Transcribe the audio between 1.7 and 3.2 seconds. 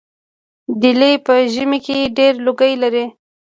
کې ډیر لوګی لري.